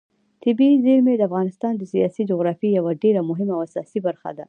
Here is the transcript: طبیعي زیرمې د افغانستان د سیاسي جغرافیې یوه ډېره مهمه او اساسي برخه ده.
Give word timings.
طبیعي 0.43 0.77
زیرمې 0.85 1.13
د 1.17 1.21
افغانستان 1.29 1.73
د 1.77 1.83
سیاسي 1.93 2.21
جغرافیې 2.29 2.75
یوه 2.77 2.91
ډېره 3.03 3.21
مهمه 3.29 3.53
او 3.55 3.61
اساسي 3.67 3.99
برخه 4.07 4.29
ده. 4.35 4.39